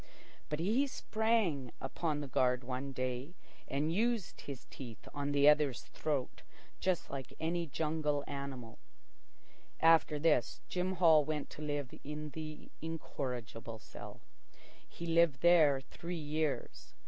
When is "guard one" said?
2.27-2.91